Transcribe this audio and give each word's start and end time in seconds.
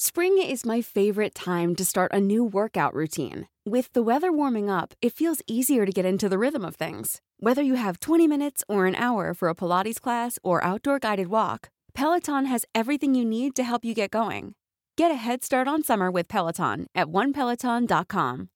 Spring 0.00 0.38
is 0.38 0.64
my 0.64 0.80
favorite 0.80 1.34
time 1.34 1.74
to 1.74 1.84
start 1.84 2.12
a 2.14 2.20
new 2.20 2.44
workout 2.44 2.94
routine. 2.94 3.48
With 3.66 3.92
the 3.94 4.00
weather 4.00 4.30
warming 4.30 4.70
up, 4.70 4.94
it 5.02 5.12
feels 5.12 5.42
easier 5.48 5.84
to 5.84 5.90
get 5.90 6.04
into 6.04 6.28
the 6.28 6.38
rhythm 6.38 6.64
of 6.64 6.76
things. 6.76 7.20
Whether 7.40 7.62
you 7.62 7.74
have 7.74 7.98
20 7.98 8.28
minutes 8.28 8.62
or 8.68 8.86
an 8.86 8.94
hour 8.94 9.34
for 9.34 9.48
a 9.48 9.56
Pilates 9.56 10.00
class 10.00 10.38
or 10.44 10.62
outdoor 10.62 11.00
guided 11.00 11.30
walk, 11.30 11.70
Peloton 11.94 12.44
has 12.46 12.64
everything 12.76 13.16
you 13.16 13.24
need 13.24 13.56
to 13.56 13.64
help 13.64 13.84
you 13.84 13.92
get 13.92 14.12
going. 14.12 14.54
Get 14.96 15.10
a 15.10 15.16
head 15.16 15.42
start 15.42 15.66
on 15.66 15.82
summer 15.82 16.12
with 16.12 16.28
Peloton 16.28 16.86
at 16.94 17.08
onepeloton.com. 17.08 18.50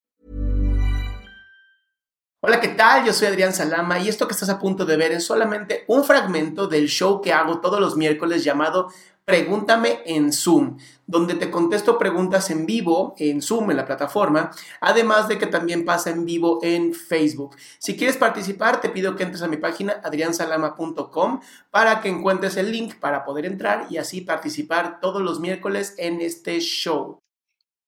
Hola, 2.44 2.60
¿qué 2.60 2.68
tal? 2.68 3.04
Yo 3.04 3.12
soy 3.12 3.28
Adrián 3.28 3.52
Salama 3.52 4.00
y 4.00 4.08
esto 4.08 4.26
que 4.26 4.34
estás 4.34 4.48
a 4.48 4.58
punto 4.58 4.84
de 4.84 4.96
ver 4.96 5.12
es 5.12 5.24
solamente 5.24 5.84
un 5.86 6.02
fragmento 6.02 6.66
del 6.66 6.88
show 6.88 7.20
que 7.20 7.32
hago 7.32 7.60
todos 7.60 7.80
los 7.80 7.96
miércoles 7.96 8.42
llamado 8.42 8.88
Pregúntame 9.24 10.00
en 10.04 10.32
Zoom, 10.32 10.78
donde 11.06 11.34
te 11.34 11.48
contesto 11.48 11.96
preguntas 11.96 12.50
en 12.50 12.66
vivo 12.66 13.14
en 13.18 13.40
Zoom, 13.40 13.70
en 13.70 13.76
la 13.76 13.86
plataforma, 13.86 14.50
además 14.80 15.28
de 15.28 15.38
que 15.38 15.46
también 15.46 15.84
pasa 15.84 16.10
en 16.10 16.24
vivo 16.24 16.58
en 16.62 16.92
Facebook. 16.92 17.54
Si 17.78 17.96
quieres 17.96 18.16
participar, 18.16 18.80
te 18.80 18.90
pido 18.90 19.14
que 19.14 19.22
entres 19.22 19.42
a 19.42 19.48
mi 19.48 19.58
página 19.58 20.00
adriansalama.com 20.02 21.40
para 21.70 22.00
que 22.00 22.08
encuentres 22.08 22.56
el 22.56 22.72
link 22.72 22.96
para 22.96 23.24
poder 23.24 23.46
entrar 23.46 23.86
y 23.90 23.98
así 23.98 24.22
participar 24.22 24.98
todos 25.00 25.22
los 25.22 25.38
miércoles 25.38 25.94
en 25.98 26.20
este 26.20 26.58
show. 26.58 27.20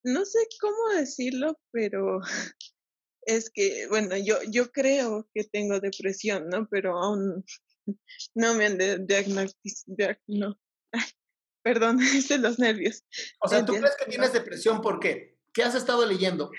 No 0.04 0.24
sé 0.24 0.38
cómo 0.60 1.00
decirlo, 1.00 1.58
pero 1.72 2.20
es 3.22 3.50
que, 3.50 3.88
bueno, 3.88 4.16
yo, 4.16 4.36
yo 4.48 4.70
creo 4.70 5.26
que 5.34 5.42
tengo 5.42 5.80
depresión, 5.80 6.48
¿no? 6.48 6.68
Pero 6.70 6.96
aún 6.96 7.44
no 8.34 8.54
me 8.54 8.66
han 8.66 8.78
diagnosticado. 9.06 10.58
Perdón, 11.64 11.98
es 12.14 12.28
de 12.28 12.38
los 12.38 12.58
nervios. 12.58 13.02
O 13.40 13.48
sea, 13.48 13.64
¿tú 13.64 13.72
crees 13.72 13.96
que 13.98 14.10
tienes 14.10 14.32
depresión? 14.32 14.80
¿Por 14.80 15.00
qué? 15.00 15.38
¿Qué 15.52 15.64
has 15.64 15.74
estado 15.74 16.06
leyendo? 16.06 16.52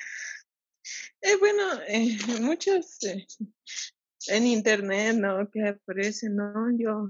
Eh, 1.21 1.37
bueno, 1.37 1.63
eh, 1.87 2.17
muchos 2.41 3.03
eh, 3.03 3.25
en 4.27 4.47
internet, 4.47 5.15
¿no? 5.15 5.49
Que 5.51 5.69
aparecen, 5.69 6.35
¿no? 6.35 6.69
Yo, 6.77 7.09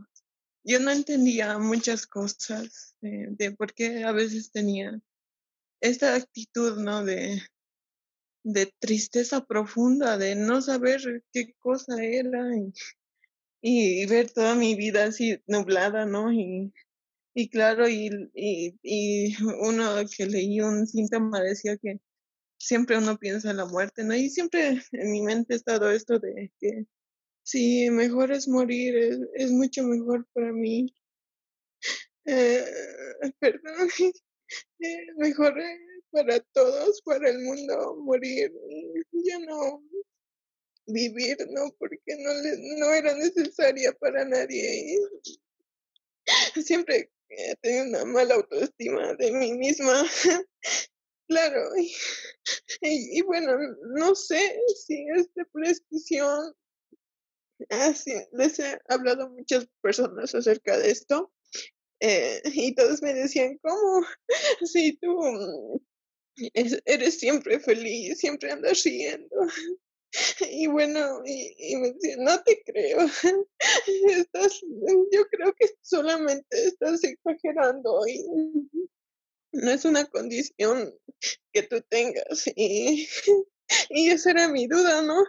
yo 0.64 0.80
no 0.80 0.92
entendía 0.92 1.58
muchas 1.58 2.06
cosas 2.06 2.96
eh, 3.02 3.28
de 3.30 3.52
por 3.52 3.74
qué 3.74 4.04
a 4.04 4.12
veces 4.12 4.52
tenía 4.52 5.00
esta 5.82 6.16
actitud, 6.16 6.78
¿no? 6.82 7.06
De, 7.06 7.42
de 8.44 8.74
tristeza 8.80 9.46
profunda, 9.46 10.18
de 10.18 10.36
no 10.36 10.62
saber 10.62 11.24
qué 11.32 11.54
cosa 11.60 12.04
era 12.04 12.58
y, 12.58 12.74
y 13.62 14.06
ver 14.08 14.32
toda 14.32 14.56
mi 14.56 14.76
vida 14.76 15.06
así 15.06 15.42
nublada, 15.48 16.06
¿no? 16.06 16.34
Y 16.34 16.74
y 17.36 17.50
claro, 17.50 17.88
y, 17.90 18.10
y, 18.34 18.80
y 18.82 19.36
uno 19.62 19.96
que 20.18 20.26
leí 20.26 20.62
un 20.62 20.88
síntoma 20.88 21.42
decía 21.42 21.78
que 21.78 22.00
siempre 22.58 22.98
uno 22.98 23.18
piensa 23.20 23.52
en 23.52 23.58
la 23.58 23.66
muerte, 23.66 24.04
¿no? 24.04 24.16
Y 24.16 24.30
siempre 24.30 24.82
en 24.94 25.12
mi 25.12 25.22
mente 25.22 25.54
ha 25.54 25.58
estado 25.58 25.92
esto 25.92 26.18
de 26.20 26.52
que 26.60 26.86
sí, 27.44 27.90
mejor 27.92 28.32
es 28.32 28.48
morir, 28.48 28.96
es, 29.36 29.52
mucho 29.52 29.84
mejor 29.84 30.28
para 30.34 30.52
mí. 30.52 30.94
Eh, 32.28 32.66
perdón, 33.40 33.88
eh, 34.80 35.08
mejor 35.18 35.60
eh, 35.60 35.80
para 36.10 36.40
todos, 36.54 37.00
para 37.04 37.30
el 37.30 37.38
mundo, 37.38 37.98
morir, 37.98 38.52
ya 39.12 39.38
no 39.42 39.84
vivir, 40.88 41.38
¿no? 41.52 41.72
Porque 41.78 42.18
no, 42.18 42.34
le, 42.42 42.80
no 42.80 42.94
era 42.96 43.14
necesaria 43.16 43.94
para 44.00 44.26
nadie. 44.26 44.98
Siempre 46.64 47.12
tengo 47.62 47.90
una 47.90 48.06
mala 48.06 48.36
autoestima 48.36 49.14
de 49.16 49.32
mí 49.32 49.54
misma. 49.54 50.04
claro, 51.28 51.70
y, 52.82 53.22
bueno, 53.24 53.58
no 53.96 54.16
sé 54.16 54.60
si 54.86 55.06
es 55.16 55.34
depresión. 55.34 56.54
Ah, 57.70 57.94
sí, 57.94 58.14
les 58.34 58.60
he 58.60 58.80
hablado 58.90 59.24
a 59.24 59.30
muchas 59.30 59.68
personas 59.82 60.36
acerca 60.36 60.78
de 60.78 60.92
esto. 60.92 61.32
Eh, 62.02 62.42
y 62.46 62.76
todos 62.76 63.02
me 63.02 63.14
decían, 63.14 63.58
¿cómo? 63.62 64.06
Si 64.66 64.98
tú 64.98 65.82
eres 66.84 67.20
siempre 67.20 67.60
feliz, 67.60 68.20
siempre 68.20 68.52
andas 68.52 68.84
riendo. 68.84 69.36
Y 70.52 70.68
bueno, 70.68 71.22
y, 71.26 71.76
me 71.78 71.92
decía, 71.92 72.16
no 72.20 72.44
te 72.44 72.62
creo, 72.66 73.00
estás, 74.10 74.62
yo 75.12 75.28
creo 75.30 75.54
que 75.54 75.68
solamente 75.82 76.66
estás 76.66 77.04
exagerando 77.04 78.08
y 78.08 78.26
no 79.52 79.72
es 79.72 79.86
una 79.86 80.06
condición 80.06 80.94
que 81.52 81.64
tú 81.64 81.82
tengas. 81.90 82.48
Y, 82.56 83.08
y 83.90 84.10
esa 84.10 84.32
era 84.32 84.48
mi 84.48 84.68
duda, 84.68 85.02
¿no? 85.02 85.24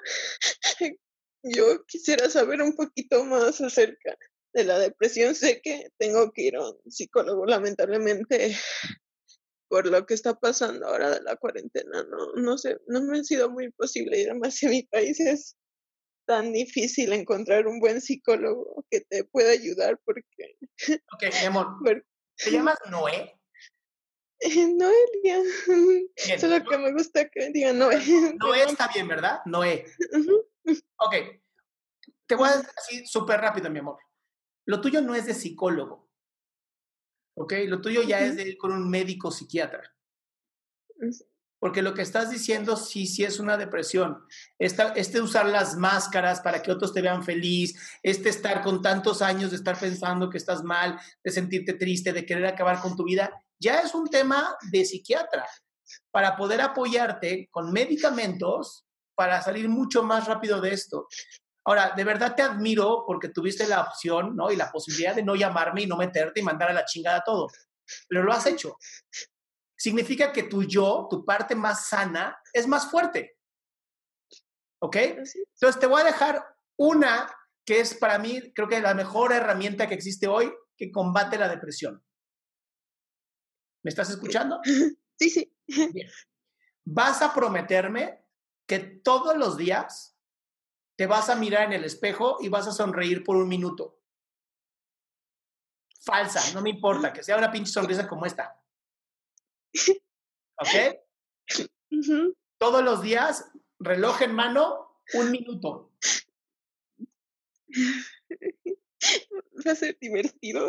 Yo 1.42 1.84
quisiera 1.86 2.28
saber 2.28 2.60
un 2.62 2.74
poquito 2.74 3.24
más 3.24 3.60
acerca 3.60 4.16
de 4.52 4.64
la 4.64 4.78
depresión. 4.78 5.34
Sé 5.34 5.60
que 5.60 5.90
tengo 5.98 6.32
que 6.32 6.42
ir 6.42 6.56
a 6.56 6.68
un 6.68 6.90
psicólogo, 6.90 7.46
lamentablemente 7.46 8.56
por 9.68 9.86
lo 9.86 10.06
que 10.06 10.14
está 10.14 10.34
pasando 10.34 10.86
ahora 10.86 11.10
de 11.10 11.22
la 11.22 11.36
cuarentena, 11.36 12.04
no, 12.04 12.32
no 12.34 12.58
sé, 12.58 12.78
no 12.86 13.02
me 13.02 13.18
ha 13.18 13.24
sido 13.24 13.50
muy 13.50 13.70
posible 13.72 14.20
y 14.20 14.24
además 14.24 14.54
si 14.54 14.68
mi 14.68 14.82
país 14.84 15.18
es 15.20 15.56
tan 16.26 16.52
difícil 16.52 17.12
encontrar 17.12 17.66
un 17.66 17.80
buen 17.80 18.00
psicólogo 18.00 18.84
que 18.90 19.00
te 19.00 19.24
pueda 19.24 19.50
ayudar 19.50 19.98
porque... 20.04 20.56
Ok, 21.14 21.24
mi 21.40 21.46
amor, 21.46 21.66
¿te 22.36 22.50
llamas 22.50 22.78
Noé? 22.90 23.36
Noelia. 24.76 25.42
Solo 26.38 26.64
que 26.64 26.78
me 26.78 26.92
gusta 26.92 27.28
que 27.28 27.50
diga 27.50 27.72
Noé. 27.72 28.02
Noé 28.38 28.64
está 28.64 28.88
bien, 28.92 29.08
¿verdad? 29.08 29.40
Noé. 29.46 29.86
Ok. 30.98 31.14
Te 32.26 32.34
voy 32.34 32.48
a 32.48 32.56
decir 32.56 32.70
así 32.76 33.06
súper 33.06 33.40
rápido, 33.40 33.70
mi 33.70 33.78
amor. 33.78 33.98
Lo 34.66 34.80
tuyo 34.80 35.00
no 35.00 35.14
es 35.14 35.26
de 35.26 35.34
psicólogo. 35.34 36.05
¿Ok? 37.36 37.52
Lo 37.66 37.80
tuyo 37.80 38.02
ya 38.02 38.20
es 38.20 38.36
de 38.36 38.48
ir 38.48 38.56
con 38.56 38.72
un 38.72 38.88
médico 38.88 39.30
psiquiatra. 39.30 39.94
Porque 41.58 41.82
lo 41.82 41.94
que 41.94 42.02
estás 42.02 42.30
diciendo 42.30 42.76
sí, 42.76 43.06
sí 43.06 43.24
es 43.24 43.38
una 43.38 43.56
depresión. 43.56 44.24
Esta, 44.58 44.92
este 44.92 45.20
usar 45.20 45.46
las 45.46 45.76
máscaras 45.76 46.40
para 46.40 46.62
que 46.62 46.70
otros 46.70 46.92
te 46.92 47.02
vean 47.02 47.24
feliz, 47.24 47.98
este 48.02 48.28
estar 48.28 48.62
con 48.62 48.82
tantos 48.82 49.22
años 49.22 49.50
de 49.50 49.56
estar 49.56 49.78
pensando 49.78 50.30
que 50.30 50.38
estás 50.38 50.62
mal, 50.62 50.98
de 51.22 51.30
sentirte 51.30 51.74
triste, 51.74 52.12
de 52.12 52.26
querer 52.26 52.46
acabar 52.46 52.80
con 52.80 52.96
tu 52.96 53.04
vida, 53.04 53.30
ya 53.58 53.80
es 53.80 53.94
un 53.94 54.08
tema 54.08 54.56
de 54.70 54.84
psiquiatra 54.84 55.46
para 56.10 56.36
poder 56.36 56.60
apoyarte 56.60 57.48
con 57.50 57.72
medicamentos 57.72 58.84
para 59.14 59.40
salir 59.40 59.68
mucho 59.68 60.02
más 60.02 60.26
rápido 60.26 60.60
de 60.60 60.72
esto. 60.72 61.08
Ahora, 61.66 61.92
de 61.96 62.04
verdad 62.04 62.36
te 62.36 62.42
admiro 62.42 63.02
porque 63.04 63.30
tuviste 63.30 63.66
la 63.66 63.82
opción, 63.82 64.36
¿no? 64.36 64.52
Y 64.52 64.56
la 64.56 64.70
posibilidad 64.70 65.16
de 65.16 65.24
no 65.24 65.34
llamarme 65.34 65.82
y 65.82 65.86
no 65.88 65.96
meterte 65.96 66.38
y 66.38 66.44
mandar 66.44 66.70
a 66.70 66.74
la 66.74 66.84
chingada 66.84 67.22
todo. 67.24 67.48
Pero 68.08 68.22
lo 68.22 68.32
has 68.32 68.46
hecho. 68.46 68.76
Significa 69.76 70.32
que 70.32 70.44
tu 70.44 70.62
yo, 70.62 71.08
tu 71.10 71.24
parte 71.24 71.56
más 71.56 71.88
sana, 71.88 72.38
es 72.52 72.68
más 72.68 72.88
fuerte. 72.88 73.36
¿Ok? 74.80 74.96
Entonces 74.96 75.80
te 75.80 75.86
voy 75.86 76.02
a 76.02 76.04
dejar 76.04 76.44
una 76.78 77.28
que 77.64 77.80
es 77.80 77.94
para 77.94 78.16
mí, 78.18 78.52
creo 78.54 78.68
que 78.68 78.80
la 78.80 78.94
mejor 78.94 79.32
herramienta 79.32 79.88
que 79.88 79.94
existe 79.94 80.28
hoy 80.28 80.54
que 80.76 80.92
combate 80.92 81.36
la 81.36 81.48
depresión. 81.48 82.00
¿Me 83.82 83.90
estás 83.90 84.10
escuchando? 84.10 84.60
Sí, 85.18 85.30
sí. 85.30 85.50
Bien. 85.94 86.10
Vas 86.84 87.22
a 87.22 87.32
prometerme 87.32 88.22
que 88.68 88.80
todos 88.80 89.34
los 89.34 89.56
días 89.56 90.15
te 90.96 91.06
vas 91.06 91.28
a 91.28 91.36
mirar 91.36 91.64
en 91.64 91.74
el 91.74 91.84
espejo 91.84 92.38
y 92.40 92.48
vas 92.48 92.66
a 92.66 92.72
sonreír 92.72 93.22
por 93.22 93.36
un 93.36 93.48
minuto. 93.48 94.00
Falsa, 96.00 96.52
no 96.54 96.62
me 96.62 96.70
importa, 96.70 97.12
que 97.12 97.22
sea 97.22 97.36
una 97.36 97.50
pinche 97.50 97.70
sonrisa 97.70 98.08
como 98.08 98.24
esta. 98.24 98.60
¿Ok? 100.58 100.96
Todos 102.58 102.82
los 102.82 103.02
días, 103.02 103.50
reloj 103.78 104.22
en 104.22 104.34
mano, 104.34 105.02
un 105.14 105.30
minuto. 105.30 105.92
Va 109.66 109.72
a 109.72 109.74
ser 109.74 109.98
divertido. 110.00 110.68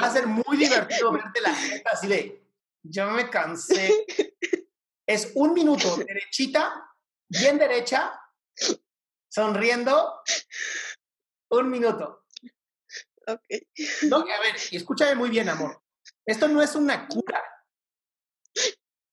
Va 0.00 0.06
a 0.06 0.12
ser 0.12 0.26
muy 0.26 0.56
divertido 0.56 1.12
verte 1.12 1.40
la 1.40 1.54
gente 1.54 1.84
así 1.90 2.08
de, 2.08 2.46
ya 2.82 3.06
me 3.06 3.30
cansé. 3.30 4.04
Es 5.08 5.30
un 5.36 5.54
minuto, 5.54 5.98
derechita, 5.98 6.84
bien 7.28 7.58
derecha, 7.58 8.20
sonriendo, 9.36 10.22
un 11.50 11.68
minuto. 11.68 12.24
Ok. 13.26 13.42
No, 14.08 14.18
a 14.18 14.40
ver, 14.40 14.56
y 14.70 14.76
escúchame 14.78 15.14
muy 15.14 15.28
bien, 15.28 15.50
amor. 15.50 15.82
Esto 16.24 16.48
no 16.48 16.62
es 16.62 16.74
una 16.74 17.06
cura. 17.06 17.44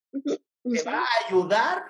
Te 0.09 0.83
va 0.83 0.99
a 0.99 1.27
ayudar 1.27 1.83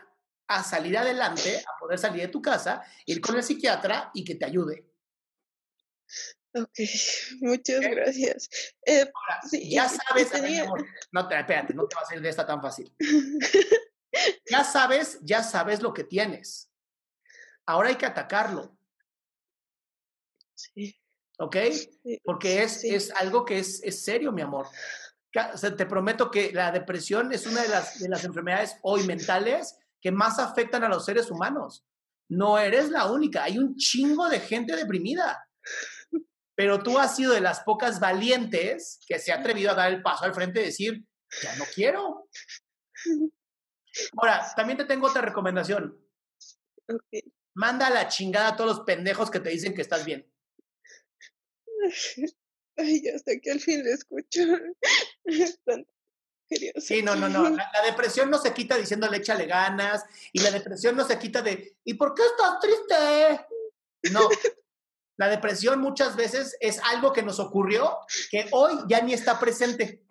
a 0.47 0.63
salir 0.63 0.97
adelante, 0.97 1.59
a 1.59 1.79
poder 1.79 1.99
salir 1.99 2.21
de 2.21 2.27
tu 2.29 2.41
casa, 2.41 2.83
ir 3.05 3.21
con 3.21 3.35
el 3.35 3.43
psiquiatra 3.43 4.09
y 4.15 4.23
que 4.23 4.33
te 4.33 4.45
ayude. 4.45 4.89
Ok, 6.55 6.79
muchas 7.41 7.81
gracias. 7.81 8.49
Eh, 8.83 9.11
ya 9.69 9.87
sabes, 9.89 10.31
no 11.11 11.27
te, 11.27 11.39
espérate, 11.39 11.73
no 11.75 11.87
te 11.87 11.95
va 11.95 12.01
a 12.01 12.05
salir 12.05 12.21
de 12.23 12.29
esta 12.29 12.47
tan 12.47 12.63
fácil. 12.63 12.95
ya 14.49 14.63
sabes, 14.63 15.19
ya 15.21 15.43
sabes 15.43 15.83
lo 15.83 15.93
que 15.93 16.03
tienes. 16.03 16.72
Ahora 17.65 17.89
hay 17.89 17.95
que 17.95 18.05
atacarlo. 18.05 18.77
Sí. 20.53 20.99
¿Ok? 21.39 21.57
Porque 22.23 22.63
es, 22.63 22.83
es 22.83 23.11
algo 23.11 23.45
que 23.45 23.59
es, 23.59 23.81
es 23.83 24.03
serio, 24.03 24.31
mi 24.31 24.41
amor. 24.41 24.67
te 25.31 25.85
prometo 25.85 26.29
que 26.29 26.51
la 26.51 26.71
depresión 26.71 27.33
es 27.33 27.47
una 27.47 27.63
de 27.63 27.69
las, 27.69 27.99
de 27.99 28.09
las 28.09 28.23
enfermedades 28.23 28.77
hoy 28.81 29.03
mentales 29.05 29.77
que 30.01 30.11
más 30.11 30.37
afectan 30.39 30.83
a 30.83 30.89
los 30.89 31.05
seres 31.05 31.31
humanos. 31.31 31.85
No 32.29 32.57
eres 32.59 32.89
la 32.89 33.11
única, 33.11 33.43
hay 33.43 33.57
un 33.57 33.75
chingo 33.75 34.29
de 34.29 34.39
gente 34.39 34.75
deprimida. 34.75 35.47
Pero 36.55 36.83
tú 36.83 36.99
has 36.99 37.15
sido 37.15 37.33
de 37.33 37.41
las 37.41 37.61
pocas 37.61 37.99
valientes 37.99 38.99
que 39.07 39.17
se 39.17 39.31
ha 39.31 39.39
atrevido 39.39 39.71
a 39.71 39.75
dar 39.75 39.91
el 39.91 40.01
paso 40.03 40.25
al 40.25 40.33
frente 40.33 40.61
y 40.61 40.65
decir, 40.65 41.03
ya 41.41 41.55
no 41.55 41.65
quiero. 41.73 42.29
Ahora, 44.17 44.45
también 44.55 44.77
te 44.77 44.85
tengo 44.85 45.07
otra 45.07 45.21
recomendación. 45.21 45.97
Manda 47.55 47.87
a 47.87 47.91
la 47.91 48.07
chingada 48.07 48.49
a 48.49 48.55
todos 48.55 48.77
los 48.77 48.85
pendejos 48.85 49.29
que 49.29 49.39
te 49.39 49.49
dicen 49.49 49.73
que 49.73 49.81
estás 49.81 50.05
bien. 50.05 50.25
Ay, 52.75 53.07
hasta 53.09 53.39
que 53.39 53.51
al 53.51 53.59
fin 53.59 53.83
le 53.83 53.91
escucho. 53.91 54.41
Sí, 56.77 57.01
no, 57.01 57.15
no, 57.15 57.27
no. 57.29 57.49
La, 57.49 57.81
depresión 57.83 58.29
no 58.29 58.37
se 58.37 58.53
quita 58.53 58.77
diciéndole 58.77 59.17
échale 59.17 59.47
ganas 59.47 60.03
y 60.31 60.39
la 60.39 60.51
depresión 60.51 60.95
no 60.95 61.03
se 61.03 61.17
quita 61.17 61.41
de 61.41 61.77
¿y 61.83 61.95
por 61.95 62.13
qué 62.13 62.21
estás 62.23 62.59
triste? 62.59 63.47
No. 64.11 64.29
La 65.17 65.29
depresión 65.29 65.79
muchas 65.79 66.15
veces 66.15 66.55
es 66.59 66.79
algo 66.83 67.13
que 67.13 67.23
nos 67.23 67.39
ocurrió 67.39 67.97
que 68.29 68.47
hoy 68.51 68.73
ya 68.87 69.01
ni 69.01 69.13
está 69.13 69.39
presente. 69.39 70.03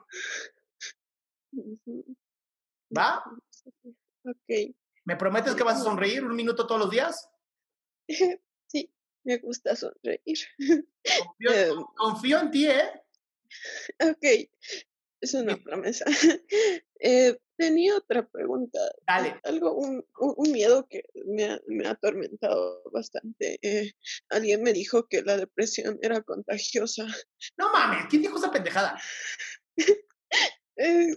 ¿Va? 2.96 3.22
Ok. 4.24 4.74
¿Me 5.04 5.16
prometes 5.16 5.54
que 5.54 5.64
vas 5.64 5.80
a 5.80 5.84
sonreír 5.84 6.24
un 6.24 6.36
minuto 6.36 6.66
todos 6.66 6.80
los 6.80 6.90
días? 6.90 7.28
Sí, 8.66 8.90
me 9.24 9.36
gusta 9.36 9.76
sonreír. 9.76 10.38
Confío, 11.94 12.40
en 12.40 12.50
ti, 12.50 12.68
¿eh? 12.68 12.90
Ok, 14.00 14.48
es 15.20 15.34
una 15.34 15.56
promesa. 15.56 16.04
Eh, 17.04 17.36
tenía 17.56 17.96
otra 17.96 18.24
pregunta. 18.28 18.78
Dale. 19.04 19.40
Algo, 19.42 19.74
un, 19.74 20.06
un 20.20 20.52
miedo 20.52 20.86
que 20.88 21.02
me 21.26 21.46
ha, 21.46 21.60
me 21.66 21.84
ha 21.88 21.90
atormentado 21.90 22.80
bastante. 22.92 23.58
Eh, 23.60 23.90
alguien 24.28 24.62
me 24.62 24.72
dijo 24.72 25.08
que 25.08 25.22
la 25.22 25.36
depresión 25.36 25.98
era 26.00 26.20
contagiosa. 26.22 27.04
No 27.58 27.72
mames, 27.72 28.06
¿quién 28.08 28.22
dijo 28.22 28.38
esa 28.38 28.52
pendejada? 28.52 29.02
eh, 30.76 31.16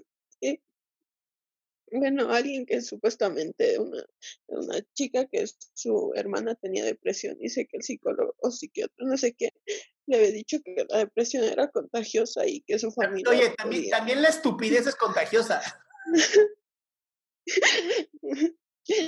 bueno, 1.91 2.31
alguien 2.31 2.65
que 2.65 2.81
supuestamente, 2.81 3.79
una, 3.79 4.03
una 4.47 4.81
chica 4.93 5.25
que 5.25 5.45
su 5.73 6.11
hermana 6.15 6.55
tenía 6.55 6.83
depresión, 6.83 7.37
dice 7.39 7.67
que 7.67 7.77
el 7.77 7.83
psicólogo 7.83 8.35
o 8.39 8.51
psiquiatra, 8.51 9.05
no 9.05 9.17
sé 9.17 9.33
qué, 9.33 9.53
le 10.07 10.17
había 10.17 10.31
dicho 10.31 10.59
que 10.63 10.85
la 10.89 10.99
depresión 10.99 11.43
era 11.43 11.69
contagiosa 11.69 12.45
y 12.47 12.61
que 12.61 12.79
su 12.79 12.91
familia... 12.91 13.29
Oye, 13.29 13.53
también, 13.91 14.21
la 14.21 14.29
estupidez 14.29 14.87
es 14.87 14.95
contagiosa. 14.95 15.61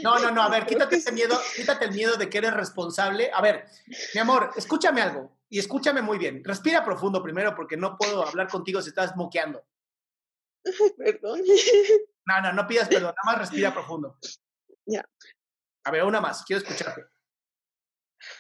No, 0.03 0.17
no, 0.17 0.31
no, 0.31 0.41
a 0.41 0.49
ver, 0.49 0.65
quítate 0.65 0.95
ese 0.95 1.11
miedo, 1.11 1.39
quítate 1.55 1.85
el 1.85 1.91
miedo 1.91 2.17
de 2.17 2.29
que 2.29 2.39
eres 2.39 2.53
responsable. 2.53 3.29
A 3.31 3.41
ver, 3.41 3.65
mi 4.13 4.19
amor, 4.19 4.51
escúchame 4.55 5.01
algo 5.01 5.37
y 5.49 5.59
escúchame 5.59 6.01
muy 6.01 6.17
bien. 6.17 6.43
Respira 6.43 6.83
profundo 6.83 7.21
primero 7.21 7.53
porque 7.55 7.77
no 7.77 7.95
puedo 7.95 8.25
hablar 8.25 8.47
contigo 8.47 8.81
si 8.81 8.89
estás 8.89 9.15
moqueando. 9.15 9.63
Perdón. 10.97 11.41
No, 12.27 12.41
no, 12.41 12.51
no 12.51 12.67
pidas 12.67 12.89
perdón, 12.89 13.15
nada 13.15 13.23
más 13.23 13.39
respira 13.39 13.73
profundo. 13.73 14.19
Ya. 14.85 15.07
A 15.85 15.91
ver, 15.91 16.03
una 16.03 16.19
más, 16.19 16.43
quiero 16.43 16.61
escucharte. 16.61 17.05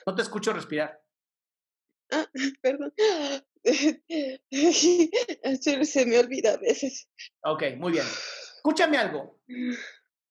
No 0.05 0.13
te 0.13 0.23
escucho 0.23 0.51
respirar. 0.51 1.01
Ah, 2.11 2.27
perdón. 2.61 2.93
Se, 5.83 6.05
me 6.05 6.19
olvida 6.19 6.53
a 6.53 6.57
veces. 6.57 7.07
Ok, 7.43 7.63
muy 7.77 7.93
bien. 7.93 8.05
Escúchame 8.55 8.97
algo. 8.97 9.39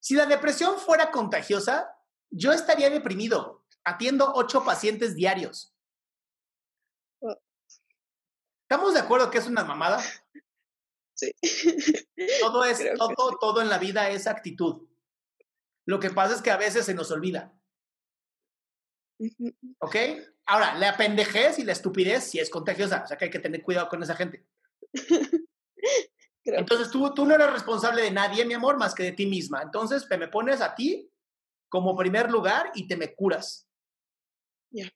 Si 0.00 0.14
la 0.14 0.26
depresión 0.26 0.78
fuera 0.78 1.10
contagiosa, 1.10 1.90
yo 2.30 2.52
estaría 2.52 2.90
deprimido. 2.90 3.64
Atiendo 3.84 4.32
ocho 4.34 4.64
pacientes 4.64 5.14
diarios. 5.14 5.74
Oh. 7.20 7.40
¿Estamos 8.68 8.92
de 8.92 9.00
acuerdo 9.00 9.30
que 9.30 9.38
es 9.38 9.46
una 9.46 9.64
mamada? 9.64 10.02
Sí. 11.16 11.34
Todo 12.40 12.64
es, 12.64 12.82
todo, 12.96 13.38
todo 13.40 13.62
en 13.62 13.68
la 13.68 13.78
vida 13.78 14.10
es 14.10 14.26
actitud. 14.26 14.86
Lo 15.86 15.98
que 15.98 16.10
pasa 16.10 16.34
es 16.34 16.42
que 16.42 16.50
a 16.50 16.56
veces 16.56 16.84
se 16.84 16.94
nos 16.94 17.10
olvida. 17.10 17.52
¿Ok? 19.78 19.96
Ahora, 20.46 20.74
la 20.74 20.96
pendejez 20.96 21.58
y 21.58 21.64
la 21.64 21.72
estupidez 21.72 22.24
sí 22.24 22.38
es 22.38 22.50
contagiosa, 22.50 23.02
o 23.04 23.06
sea 23.06 23.16
que 23.16 23.26
hay 23.26 23.30
que 23.30 23.38
tener 23.38 23.62
cuidado 23.62 23.88
con 23.88 24.02
esa 24.02 24.14
gente. 24.14 24.46
Entonces 26.44 26.90
tú, 26.90 27.12
tú 27.12 27.24
no 27.24 27.34
eres 27.34 27.52
responsable 27.52 28.02
de 28.02 28.10
nadie, 28.10 28.44
mi 28.44 28.54
amor, 28.54 28.76
más 28.76 28.94
que 28.94 29.02
de 29.02 29.12
ti 29.12 29.26
misma. 29.26 29.62
Entonces 29.62 30.06
me 30.16 30.28
pones 30.28 30.60
a 30.60 30.74
ti 30.74 31.10
como 31.68 31.96
primer 31.96 32.30
lugar 32.30 32.70
y 32.74 32.86
te 32.86 32.96
me 32.96 33.14
curas. 33.14 33.68
Ya. 34.70 34.92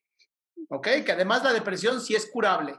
¿Ok? 0.69 0.87
Que 1.05 1.13
además 1.13 1.43
la 1.43 1.53
depresión 1.53 2.01
sí 2.01 2.15
es 2.15 2.27
curable. 2.27 2.79